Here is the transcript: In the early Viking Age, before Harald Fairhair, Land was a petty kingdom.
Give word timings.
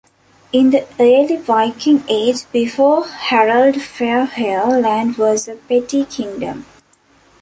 In 0.51 0.71
the 0.71 0.87
early 0.99 1.35
Viking 1.35 2.03
Age, 2.09 2.51
before 2.51 3.05
Harald 3.05 3.75
Fairhair, 3.79 4.65
Land 4.81 5.17
was 5.19 5.47
a 5.47 5.53
petty 5.57 6.05
kingdom. 6.05 6.65